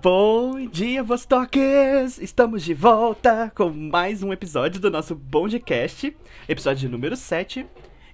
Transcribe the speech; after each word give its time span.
Bom 0.00 0.64
dia, 0.68 1.02
Vostokers! 1.02 2.18
Estamos 2.18 2.62
de 2.62 2.72
volta 2.72 3.50
com 3.52 3.68
mais 3.70 4.22
um 4.22 4.32
episódio 4.32 4.80
do 4.80 4.90
nosso 4.90 5.12
Bondcast, 5.12 6.16
episódio 6.48 6.88
número 6.88 7.16
7. 7.16 7.66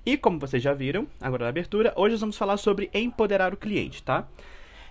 E 0.07 0.17
como 0.17 0.39
vocês 0.39 0.63
já 0.63 0.73
viram, 0.73 1.07
agora 1.21 1.45
na 1.45 1.51
abertura, 1.51 1.93
hoje 1.95 2.13
nós 2.13 2.21
vamos 2.21 2.39
falar 2.39 2.57
sobre 2.57 2.89
empoderar 2.95 3.53
o 3.53 3.57
cliente, 3.59 4.03
tá? 4.03 4.27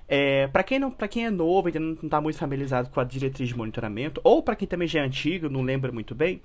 É, 0.08 0.46
para 0.48 0.62
quem, 0.62 0.78
não, 0.78 0.92
quem 0.92 1.26
é 1.26 1.32
novo 1.32 1.68
ainda 1.68 1.80
não 1.80 1.94
está 1.94 2.22
muito 2.22 2.38
familiarizado 2.38 2.92
com 2.92 3.00
a 3.00 3.04
diretriz 3.04 3.50
de 3.50 3.58
monitoramento, 3.58 4.22
ou 4.24 4.44
para 4.44 4.56
quem 4.56 4.68
também 4.68 4.88
já 4.88 5.00
é 5.00 5.04
antigo, 5.04 5.50
não 5.50 5.64
lembra 5.64 5.92
muito 5.92 6.14
bem, 6.14 6.44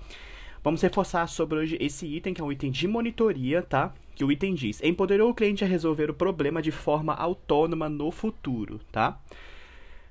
vamos 0.65 0.80
reforçar 0.80 1.27
sobre 1.27 1.59
hoje 1.59 1.77
esse 1.79 2.07
item, 2.07 2.33
que 2.33 2.41
é 2.41 2.45
um 2.45 2.51
item 2.51 2.71
de 2.71 2.89
monitoria, 2.89 3.61
tá? 3.61 3.93
Que 4.15 4.25
o 4.25 4.33
item 4.33 4.55
diz: 4.55 4.83
empoderou 4.83 5.29
o 5.29 5.35
cliente 5.35 5.62
a 5.62 5.67
resolver 5.67 6.09
o 6.09 6.15
problema 6.15 6.62
de 6.62 6.71
forma 6.71 7.12
autônoma 7.12 7.87
no 7.89 8.11
futuro, 8.11 8.80
tá? 8.91 9.21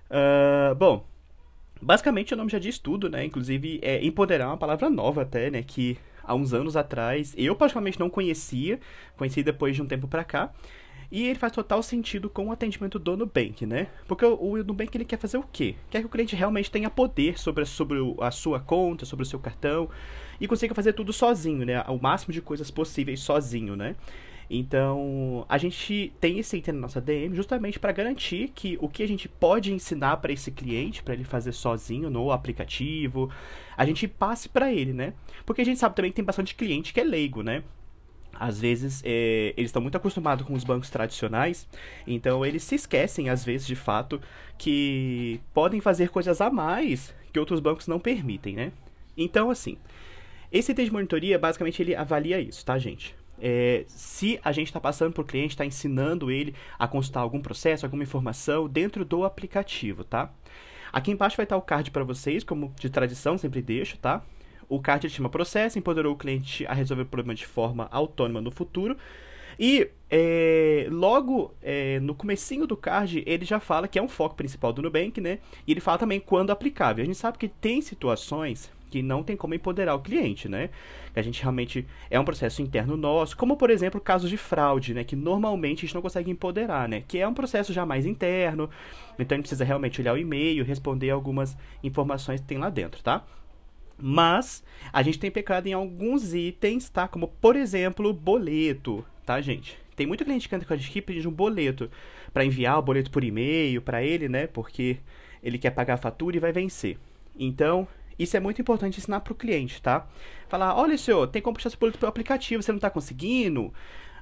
Uh, 0.09 0.75
bom, 0.75 1.05
basicamente 1.81 2.33
o 2.33 2.37
nome 2.37 2.49
já 2.49 2.59
diz 2.59 2.79
tudo, 2.79 3.09
né? 3.09 3.25
Inclusive, 3.25 3.79
é, 3.81 4.03
empoderar 4.05 4.45
é 4.45 4.47
uma 4.47 4.57
palavra 4.57 4.89
nova 4.89 5.21
até, 5.21 5.49
né? 5.49 5.63
Que 5.63 5.97
há 6.23 6.35
uns 6.35 6.53
anos 6.53 6.75
atrás 6.75 7.33
eu 7.37 7.55
praticamente 7.55 7.99
não 7.99 8.09
conhecia, 8.09 8.79
conheci 9.15 9.43
depois 9.43 9.75
de 9.75 9.81
um 9.81 9.85
tempo 9.85 10.07
pra 10.07 10.23
cá. 10.23 10.51
E 11.09 11.25
ele 11.25 11.39
faz 11.39 11.53
total 11.53 11.81
sentido 11.81 12.29
com 12.29 12.47
o 12.47 12.51
atendimento 12.51 12.99
do 12.99 13.15
Nubank, 13.15 13.65
né? 13.65 13.87
Porque 14.07 14.25
o, 14.25 14.35
o 14.35 14.63
Nubank 14.63 14.95
ele 14.95 15.05
quer 15.05 15.17
fazer 15.17 15.37
o 15.37 15.43
quê? 15.43 15.75
Quer 15.89 16.01
que 16.01 16.05
o 16.05 16.09
cliente 16.09 16.35
realmente 16.35 16.69
tenha 16.69 16.89
poder 16.89 17.39
sobre, 17.39 17.65
sobre 17.65 17.97
a 18.19 18.29
sua 18.29 18.59
conta, 18.59 19.05
sobre 19.05 19.23
o 19.23 19.25
seu 19.25 19.39
cartão 19.39 19.89
e 20.39 20.47
consiga 20.47 20.75
fazer 20.75 20.91
tudo 20.93 21.13
sozinho, 21.13 21.65
né? 21.65 21.81
O 21.83 21.97
máximo 21.97 22.33
de 22.33 22.41
coisas 22.41 22.69
possíveis 22.69 23.21
sozinho, 23.21 23.75
né? 23.77 23.95
Então, 24.49 25.45
a 25.49 25.57
gente 25.57 26.13
tem 26.21 26.39
esse 26.39 26.57
item 26.57 26.75
na 26.75 26.81
nossa 26.81 27.01
DM 27.01 27.35
justamente 27.35 27.79
para 27.79 27.91
garantir 27.91 28.49
que 28.55 28.77
o 28.79 28.87
que 28.87 29.03
a 29.03 29.07
gente 29.07 29.27
pode 29.27 29.73
ensinar 29.73 30.17
para 30.17 30.31
esse 30.31 30.51
cliente, 30.51 31.03
para 31.03 31.13
ele 31.13 31.25
fazer 31.25 31.51
sozinho 31.51 32.09
no 32.09 32.31
aplicativo, 32.31 33.29
a 33.75 33.85
gente 33.85 34.07
passe 34.07 34.47
para 34.47 34.71
ele, 34.71 34.93
né? 34.93 35.13
Porque 35.45 35.61
a 35.61 35.65
gente 35.65 35.79
sabe 35.79 35.95
também 35.95 36.11
que 36.11 36.15
tem 36.15 36.25
bastante 36.25 36.55
cliente 36.55 36.93
que 36.93 36.99
é 37.01 37.03
leigo, 37.03 37.43
né? 37.43 37.63
Às 38.39 38.59
vezes, 38.59 39.01
é, 39.03 39.53
eles 39.57 39.69
estão 39.69 39.81
muito 39.81 39.97
acostumados 39.97 40.45
com 40.45 40.53
os 40.53 40.63
bancos 40.63 40.89
tradicionais, 40.89 41.67
então 42.05 42.45
eles 42.45 42.63
se 42.63 42.75
esquecem, 42.75 43.29
às 43.29 43.43
vezes, 43.43 43.65
de 43.65 43.75
fato, 43.75 44.21
que 44.57 45.41
podem 45.53 45.81
fazer 45.81 46.09
coisas 46.09 46.39
a 46.39 46.49
mais 46.49 47.13
que 47.33 47.39
outros 47.39 47.59
bancos 47.59 47.87
não 47.87 47.99
permitem, 47.99 48.55
né? 48.55 48.71
Então, 49.17 49.49
assim, 49.49 49.77
esse 50.51 50.71
item 50.71 50.85
de 50.85 50.91
monitoria, 50.91 51.37
basicamente, 51.39 51.81
ele 51.81 51.95
avalia 51.95 52.39
isso, 52.39 52.63
tá, 52.63 52.77
gente? 52.77 53.15
É, 53.39 53.85
se 53.87 54.39
a 54.43 54.51
gente 54.51 54.67
está 54.67 54.79
passando 54.79 55.13
para 55.13 55.21
o 55.21 55.25
cliente, 55.25 55.53
está 55.53 55.65
ensinando 55.65 56.31
ele 56.31 56.55
a 56.77 56.87
consultar 56.87 57.21
algum 57.21 57.41
processo, 57.41 57.85
alguma 57.85 58.03
informação 58.03 58.67
dentro 58.67 59.05
do 59.05 59.23
aplicativo, 59.23 60.03
tá? 60.03 60.31
Aqui 60.91 61.11
embaixo 61.11 61.37
vai 61.37 61.43
estar 61.43 61.57
o 61.57 61.61
card 61.61 61.91
para 61.91 62.03
vocês, 62.03 62.43
como 62.43 62.73
de 62.79 62.89
tradição, 62.89 63.37
sempre 63.37 63.61
deixo, 63.61 63.97
tá? 63.97 64.23
O 64.69 64.81
card 64.81 65.09
chama 65.09 65.29
processo, 65.29 65.77
empoderou 65.77 66.13
o 66.13 66.17
cliente 66.17 66.65
a 66.65 66.73
resolver 66.73 67.03
o 67.03 67.05
problema 67.05 67.35
de 67.35 67.45
forma 67.45 67.87
autônoma 67.91 68.41
no 68.41 68.51
futuro. 68.51 68.97
E 69.59 69.89
é, 70.09 70.87
logo 70.89 71.53
é, 71.61 71.99
no 71.99 72.13
comecinho 72.13 72.67
do 72.67 72.77
card, 72.77 73.23
ele 73.25 73.45
já 73.45 73.59
fala 73.59 73.87
que 73.87 73.97
é 73.97 74.01
um 74.01 74.07
foco 74.07 74.35
principal 74.35 74.71
do 74.71 74.81
Nubank, 74.81 75.19
né? 75.19 75.39
E 75.65 75.71
ele 75.71 75.79
fala 75.79 75.97
também 75.97 76.19
quando 76.19 76.51
aplicável. 76.51 77.03
A 77.03 77.05
gente 77.05 77.17
sabe 77.17 77.37
que 77.37 77.47
tem 77.47 77.81
situações 77.81 78.71
que 78.89 79.01
não 79.01 79.23
tem 79.23 79.35
como 79.35 79.53
empoderar 79.53 79.95
o 79.95 79.99
cliente, 79.99 80.47
né? 80.47 80.69
Que 81.13 81.19
a 81.19 81.23
gente 81.23 81.41
realmente 81.41 81.85
é 82.09 82.19
um 82.19 82.25
processo 82.25 82.61
interno 82.61 82.97
nosso, 82.97 83.35
como 83.35 83.57
por 83.57 83.69
exemplo 83.69 83.99
casos 83.99 84.29
de 84.29 84.37
fraude, 84.37 84.93
né? 84.93 85.03
Que 85.03 85.15
normalmente 85.15 85.79
a 85.79 85.81
gente 85.81 85.95
não 85.95 86.01
consegue 86.01 86.31
empoderar, 86.31 86.87
né? 86.87 87.03
Que 87.07 87.19
é 87.19 87.27
um 87.27 87.33
processo 87.33 87.73
já 87.73 87.85
mais 87.85 88.05
interno, 88.05 88.69
então 89.17 89.35
a 89.35 89.37
gente 89.37 89.43
precisa 89.43 89.63
realmente 89.63 90.01
olhar 90.01 90.13
o 90.13 90.17
e-mail, 90.17 90.63
responder 90.65 91.09
algumas 91.09 91.57
informações 91.83 92.41
que 92.41 92.47
tem 92.47 92.57
lá 92.57 92.69
dentro, 92.69 93.01
tá? 93.03 93.25
Mas 93.99 94.63
a 94.93 95.01
gente 95.01 95.19
tem 95.19 95.31
pecado 95.31 95.67
em 95.67 95.73
alguns 95.73 96.33
itens, 96.33 96.89
tá? 96.89 97.07
Como 97.07 97.27
por 97.27 97.55
exemplo, 97.55 98.13
boleto, 98.13 99.03
tá, 99.25 99.41
gente? 99.41 99.77
Tem 99.95 100.05
muito 100.05 100.23
cliente 100.23 100.47
que 100.47 100.55
anda 100.55 100.63
com 100.63 100.73
a 100.73 100.77
gente 100.77 100.89
aqui 100.89 101.01
pedindo 101.01 101.27
um 101.27 101.33
boleto 101.33 101.89
para 102.31 102.45
enviar 102.45 102.77
o 102.77 102.83
boleto 102.83 103.09
por 103.09 103.23
e-mail 103.23 103.81
para 103.81 104.03
ele, 104.03 104.29
né? 104.29 104.45
Porque 104.45 104.97
ele 105.41 105.57
quer 105.57 105.71
pagar 105.71 105.95
a 105.95 105.97
fatura 105.97 106.37
e 106.37 106.39
vai 106.39 106.51
vencer. 106.51 106.97
Então, 107.37 107.87
isso 108.17 108.35
é 108.35 108.39
muito 108.39 108.61
importante 108.61 108.97
ensinar 108.97 109.19
para 109.21 109.33
o 109.33 109.35
cliente, 109.35 109.81
tá? 109.81 110.07
Falar, 110.47 110.75
olha 110.75 110.97
senhor, 110.97 111.27
tem 111.27 111.41
como 111.41 111.55
puxar 111.55 111.69
esse 111.69 111.77
boleto 111.77 111.99
pelo 111.99 112.09
aplicativo, 112.09 112.61
você 112.63 112.71
não 112.71 112.77
está 112.77 112.89
conseguindo? 112.89 113.73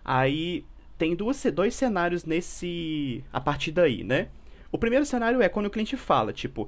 Aí 0.03 0.65
tem 0.97 1.15
duas, 1.15 1.43
dois 1.53 1.75
cenários 1.75 2.25
nesse. 2.25 3.23
a 3.31 3.39
partir 3.39 3.71
daí, 3.71 4.03
né? 4.03 4.29
O 4.71 4.77
primeiro 4.77 5.05
cenário 5.05 5.41
é 5.41 5.49
quando 5.49 5.67
o 5.67 5.69
cliente 5.69 5.95
fala, 5.95 6.33
tipo, 6.33 6.67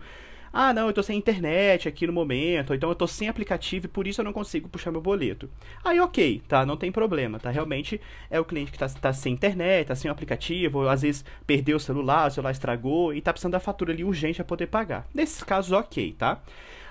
ah, 0.51 0.73
não, 0.73 0.87
eu 0.87 0.93
tô 0.93 1.03
sem 1.03 1.17
internet 1.17 1.87
aqui 1.87 2.07
no 2.07 2.13
momento, 2.13 2.73
então 2.73 2.89
eu 2.89 2.95
tô 2.95 3.05
sem 3.05 3.27
aplicativo 3.27 3.85
e 3.85 3.89
por 3.89 4.07
isso 4.07 4.21
eu 4.21 4.25
não 4.25 4.33
consigo 4.33 4.69
puxar 4.69 4.91
meu 4.91 5.01
boleto. 5.01 5.49
Aí, 5.83 5.99
ok, 5.99 6.41
tá, 6.47 6.65
não 6.65 6.77
tem 6.77 6.91
problema, 6.91 7.39
tá? 7.39 7.49
Realmente 7.49 7.99
é 8.29 8.39
o 8.39 8.45
cliente 8.45 8.71
que 8.71 8.77
tá, 8.77 8.87
tá 8.87 9.13
sem 9.13 9.33
internet, 9.33 9.87
tá 9.87 9.95
sem 9.95 10.09
o 10.09 10.11
aplicativo, 10.11 10.79
ou 10.79 10.89
às 10.89 11.01
vezes 11.01 11.25
perdeu 11.45 11.77
o 11.77 11.79
celular, 11.79 12.27
o 12.27 12.31
celular 12.31 12.51
estragou 12.51 13.13
e 13.13 13.21
tá 13.21 13.33
precisando 13.33 13.51
da 13.53 13.59
fatura 13.59 13.91
ali 13.91 14.03
urgente 14.03 14.41
a 14.41 14.45
poder 14.45 14.67
pagar. 14.67 15.05
Nesses 15.13 15.43
casos, 15.43 15.71
ok, 15.71 16.15
tá? 16.17 16.41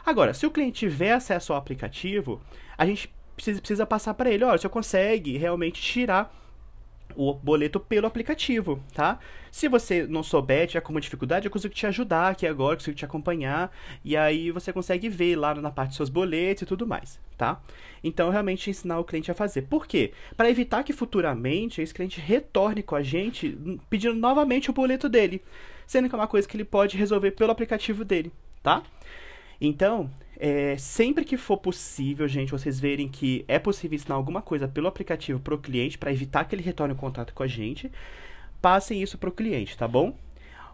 Agora, 0.06 0.33
se 0.33 0.47
o 0.47 0.50
cliente 0.53 0.78
tiver 0.78 1.11
acesso 1.11 1.53
ao 1.53 1.59
aplicativo, 1.59 2.41
a 2.78 2.87
gente 2.87 3.12
precisa, 3.34 3.61
precisa 3.61 3.84
passar 3.84 4.15
para 4.15 4.31
ele, 4.31 4.44
olha, 4.44 4.56
você 4.56 4.69
consegue 4.69 5.37
realmente 5.37 5.83
tirar 5.83 6.33
o 7.17 7.34
boleto 7.34 7.81
pelo 7.81 8.06
aplicativo, 8.06 8.81
tá? 8.94 9.19
Se 9.50 9.69
você 9.69 10.06
não 10.06 10.22
souber, 10.22 10.69
tiver 10.69 10.78
alguma 10.78 11.00
dificuldade, 11.00 11.47
eu 11.47 11.50
consigo 11.50 11.75
te 11.75 11.87
ajudar 11.87 12.31
aqui 12.31 12.47
agora, 12.47 12.77
consigo 12.77 12.97
te 12.97 13.05
acompanhar, 13.05 13.72
e 14.05 14.17
aí 14.17 14.53
você 14.53 14.72
consegue 14.72 15.09
ver 15.09 15.34
lá 15.34 15.55
na 15.56 15.72
parte 15.72 15.89
dos 15.89 15.97
seus 15.97 16.09
boletos 16.09 16.62
e 16.62 16.67
tudo 16.67 16.87
mais, 16.87 17.19
tá? 17.37 17.61
Então, 18.05 18.31
realmente 18.31 18.71
ensinar 18.71 19.00
o 19.00 19.05
cliente 19.05 19.31
a 19.31 19.34
fazer. 19.34 19.62
Por 19.62 19.88
quê? 19.88 20.12
Para 20.37 20.49
evitar 20.49 20.84
que 20.84 20.93
futuramente 20.93 21.83
esse 21.83 21.93
cliente 21.93 22.21
retorne 22.21 22.83
com 22.83 22.94
a 22.94 23.03
gente 23.03 23.59
pedindo 23.91 24.15
novamente 24.15 24.71
o 24.71 24.73
boleto 24.73 25.09
dele, 25.09 25.43
sendo 25.84 26.09
que 26.09 26.15
é 26.15 26.19
uma 26.19 26.28
coisa 26.28 26.47
que 26.47 26.56
ele 26.56 26.65
pode 26.65 26.97
resolver 26.97 27.33
pelo 27.33 27.50
aplicativo 27.50 28.05
dele, 28.05 28.31
tá? 28.62 28.84
Então, 29.61 30.11
é, 30.39 30.77
sempre 30.77 31.25
que 31.25 31.37
for 31.37 31.56
possível, 31.56 32.28
gente, 32.28 32.53
vocês 32.53 32.78
verem 32.78 33.09
que 33.09 33.44
é 33.49 33.59
possível 33.59 33.97
ensinar 33.97 34.17
alguma 34.17 34.43
coisa 34.43 34.69
pelo 34.69 34.87
aplicativo 34.87 35.41
para 35.41 35.55
o 35.55 35.59
cliente, 35.59 35.97
para 35.97 36.12
evitar 36.12 36.44
que 36.44 36.55
ele 36.55 36.62
retorne 36.62 36.93
o 36.93 36.97
contato 36.97 37.33
com 37.33 37.43
a 37.43 37.47
gente, 37.47 37.91
passem 38.61 39.03
isso 39.03 39.17
para 39.17 39.28
o 39.28 39.33
cliente, 39.33 39.77
tá 39.77 39.89
bom? 39.89 40.17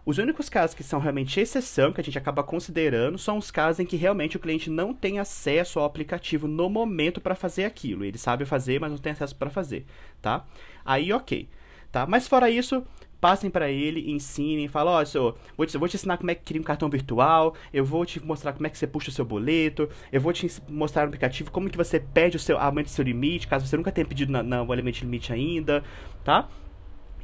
Os 0.05 0.17
únicos 0.17 0.49
casos 0.49 0.75
que 0.75 0.83
são 0.83 0.99
realmente 0.99 1.39
exceção, 1.39 1.93
que 1.93 2.01
a 2.01 2.03
gente 2.03 2.17
acaba 2.17 2.43
considerando, 2.43 3.17
são 3.17 3.37
os 3.37 3.49
casos 3.49 3.79
em 3.79 3.85
que 3.85 3.95
realmente 3.95 4.35
o 4.35 4.39
cliente 4.39 4.69
não 4.69 4.93
tem 4.93 5.17
acesso 5.17 5.79
ao 5.79 5.85
aplicativo 5.85 6.45
no 6.45 6.69
momento 6.69 7.21
para 7.21 7.35
fazer 7.35 7.63
aquilo. 7.63 8.03
Ele 8.03 8.17
sabe 8.17 8.43
fazer, 8.43 8.81
mas 8.81 8.91
não 8.91 8.97
tem 8.97 9.13
acesso 9.13 9.33
para 9.33 9.49
fazer, 9.49 9.85
tá? 10.21 10.45
Aí, 10.83 11.13
ok. 11.13 11.47
Tá? 11.89 12.05
Mas 12.05 12.27
fora 12.27 12.49
isso, 12.49 12.85
passem 13.23 13.49
para 13.49 13.71
ele, 13.71 14.11
ensinem, 14.11 14.67
falem, 14.67 14.93
ó, 14.93 15.01
oh, 15.01 15.05
senhor, 15.05 15.37
vou 15.55 15.65
te, 15.65 15.77
vou 15.77 15.87
te 15.87 15.95
ensinar 15.95 16.17
como 16.17 16.29
é 16.29 16.35
que 16.35 16.43
cria 16.43 16.59
um 16.59 16.63
cartão 16.63 16.89
virtual, 16.89 17.55
eu 17.73 17.85
vou 17.85 18.05
te 18.05 18.21
mostrar 18.21 18.51
como 18.51 18.67
é 18.67 18.69
que 18.69 18.77
você 18.77 18.85
puxa 18.85 19.11
o 19.11 19.13
seu 19.13 19.23
boleto, 19.23 19.87
eu 20.11 20.19
vou 20.19 20.33
te 20.33 20.51
mostrar 20.67 21.03
no 21.03 21.07
aplicativo 21.07 21.49
como 21.49 21.69
que 21.69 21.77
você 21.77 22.01
pede 22.01 22.35
o 22.35 22.39
seu 22.39 22.57
aumento 22.59 22.87
do 22.87 22.91
seu 22.91 23.05
limite, 23.05 23.47
caso 23.47 23.65
você 23.65 23.77
nunca 23.77 23.93
tenha 23.93 24.05
pedido 24.05 24.29
na, 24.29 24.43
na, 24.43 24.61
o 24.61 24.73
limite 24.73 25.05
limite 25.05 25.31
ainda, 25.31 25.85
tá? 26.21 26.49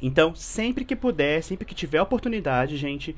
Então, 0.00 0.34
sempre 0.34 0.86
que 0.86 0.96
puder, 0.96 1.42
sempre 1.42 1.66
que 1.66 1.74
tiver 1.74 2.00
oportunidade, 2.00 2.78
gente, 2.78 3.14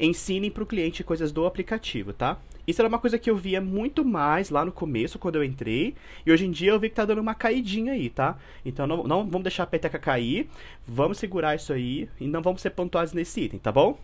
ensinem 0.00 0.50
para 0.50 0.62
o 0.62 0.66
cliente 0.66 1.04
coisas 1.04 1.30
do 1.30 1.46
aplicativo, 1.46 2.12
tá? 2.12 2.38
Isso 2.66 2.80
era 2.80 2.88
uma 2.88 2.98
coisa 2.98 3.18
que 3.18 3.28
eu 3.28 3.36
via 3.36 3.60
muito 3.60 4.04
mais 4.04 4.50
lá 4.50 4.64
no 4.64 4.72
começo, 4.72 5.18
quando 5.18 5.36
eu 5.36 5.44
entrei. 5.44 5.94
E 6.24 6.30
hoje 6.30 6.46
em 6.46 6.50
dia 6.50 6.70
eu 6.70 6.80
vi 6.80 6.88
que 6.88 6.94
tá 6.94 7.04
dando 7.04 7.20
uma 7.20 7.34
caidinha 7.34 7.92
aí, 7.92 8.08
tá? 8.08 8.38
Então 8.64 8.86
não, 8.86 9.02
não 9.02 9.24
vamos 9.24 9.42
deixar 9.42 9.64
a 9.64 9.66
peteca 9.66 9.98
cair. 9.98 10.48
Vamos 10.86 11.18
segurar 11.18 11.54
isso 11.54 11.72
aí 11.72 12.08
e 12.20 12.26
não 12.26 12.42
vamos 12.42 12.62
ser 12.62 12.70
pontuados 12.70 13.12
nesse 13.12 13.40
item, 13.42 13.58
tá 13.58 13.72
bom? 13.72 13.98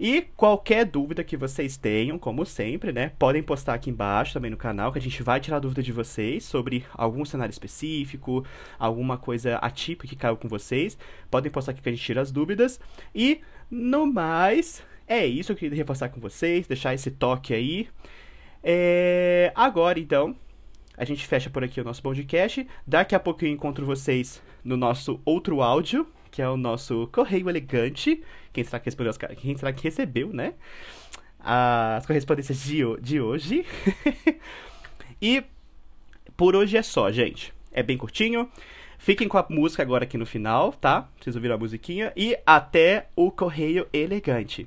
E 0.00 0.22
qualquer 0.36 0.84
dúvida 0.84 1.24
que 1.24 1.36
vocês 1.36 1.76
tenham, 1.76 2.20
como 2.20 2.46
sempre, 2.46 2.92
né? 2.92 3.10
Podem 3.18 3.42
postar 3.42 3.74
aqui 3.74 3.90
embaixo 3.90 4.32
também 4.32 4.50
no 4.50 4.56
canal, 4.56 4.92
que 4.92 4.98
a 4.98 5.02
gente 5.02 5.22
vai 5.24 5.40
tirar 5.40 5.58
dúvida 5.58 5.82
de 5.82 5.90
vocês 5.90 6.44
sobre 6.44 6.84
algum 6.94 7.24
cenário 7.24 7.50
específico, 7.50 8.44
alguma 8.78 9.18
coisa 9.18 9.56
atípica 9.56 10.06
que 10.06 10.14
caiu 10.14 10.36
com 10.36 10.48
vocês. 10.48 10.96
Podem 11.28 11.50
postar 11.50 11.72
aqui 11.72 11.82
que 11.82 11.88
a 11.88 11.92
gente 11.92 12.04
tira 12.04 12.20
as 12.20 12.30
dúvidas. 12.30 12.78
E, 13.12 13.40
no 13.68 14.06
mais, 14.06 14.84
é 15.08 15.26
isso 15.26 15.52
eu 15.52 15.56
queria 15.56 15.76
reforçar 15.76 16.08
com 16.10 16.20
vocês, 16.20 16.66
deixar 16.66 16.94
esse 16.94 17.10
toque 17.10 17.54
aí. 17.54 17.88
É... 18.62 19.50
Agora, 19.54 19.98
então, 19.98 20.36
a 20.96 21.04
gente 21.04 21.26
fecha 21.26 21.48
por 21.48 21.64
aqui 21.64 21.80
o 21.80 21.84
nosso 21.84 22.02
podcast. 22.02 22.66
Daqui 22.86 23.14
a 23.14 23.20
pouco 23.20 23.44
eu 23.44 23.48
encontro 23.48 23.86
vocês 23.86 24.42
no 24.62 24.76
nosso 24.76 25.20
outro 25.24 25.62
áudio, 25.62 26.06
que 26.30 26.42
é 26.42 26.48
o 26.48 26.56
nosso 26.56 27.08
Correio 27.12 27.48
Elegante. 27.48 28.22
Quem 28.52 28.62
será 28.64 28.78
que 28.78 28.88
as... 28.88 28.96
Quem 29.38 29.56
será 29.56 29.72
que 29.72 29.82
recebeu, 29.82 30.32
né? 30.32 30.54
As 31.40 32.04
correspondências 32.04 32.62
de, 32.62 32.82
de 33.00 33.20
hoje. 33.20 33.64
e 35.22 35.42
por 36.36 36.54
hoje 36.54 36.76
é 36.76 36.82
só, 36.82 37.10
gente. 37.10 37.54
É 37.72 37.82
bem 37.82 37.96
curtinho. 37.96 38.50
Fiquem 38.98 39.28
com 39.28 39.38
a 39.38 39.46
música 39.48 39.82
agora 39.82 40.02
aqui 40.04 40.18
no 40.18 40.26
final, 40.26 40.72
tá? 40.72 41.08
Vocês 41.20 41.36
ouviram 41.36 41.54
a 41.54 41.58
musiquinha. 41.58 42.12
E 42.16 42.36
até 42.44 43.08
o 43.14 43.30
Correio 43.30 43.86
Elegante. 43.92 44.66